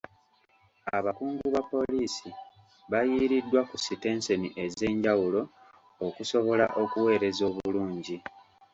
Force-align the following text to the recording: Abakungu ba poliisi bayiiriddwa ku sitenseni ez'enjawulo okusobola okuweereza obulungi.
Abakungu 0.97 1.45
ba 1.53 1.61
poliisi 1.71 2.29
bayiiriddwa 2.91 3.61
ku 3.69 3.75
sitenseni 3.85 4.47
ez'enjawulo 4.63 5.41
okusobola 6.07 6.65
okuweereza 6.81 7.43
obulungi. 7.49 8.17